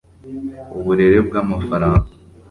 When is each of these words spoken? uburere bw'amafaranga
uburere 0.77 1.19
bw'amafaranga 1.27 2.09